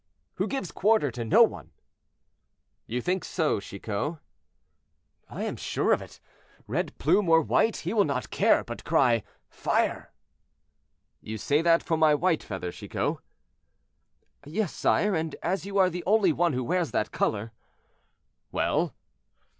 "Who 0.37 0.47
gives 0.47 0.71
quarter 0.71 1.11
to 1.11 1.23
no 1.23 1.43
one." 1.43 1.73
"You 2.87 3.01
think 3.03 3.23
so, 3.23 3.59
Chicot?" 3.59 4.15
"I 5.29 5.43
am 5.43 5.55
sure 5.57 5.93
of 5.93 6.01
it; 6.01 6.19
red 6.65 6.97
plume 6.97 7.29
or 7.29 7.39
white, 7.39 7.77
he 7.85 7.93
will 7.93 8.03
not 8.03 8.31
care, 8.31 8.63
but 8.63 8.83
cry, 8.83 9.21
Fire!" 9.47 10.11
"You 11.21 11.37
say 11.37 11.61
that 11.61 11.83
for 11.83 11.97
my 11.97 12.15
white 12.15 12.41
feather, 12.41 12.71
Chicot." 12.71 13.17
"Yes, 14.43 14.73
sire, 14.73 15.13
and 15.13 15.35
as 15.43 15.67
you 15.67 15.77
are 15.77 15.91
the 15.91 16.03
only 16.07 16.33
one 16.33 16.53
who 16.53 16.63
wears 16.63 16.89
that 16.89 17.11
color—" 17.11 17.51
"Well!" 18.51 18.95